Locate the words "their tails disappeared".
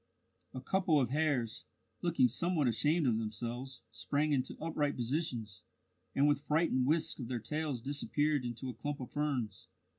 7.27-8.43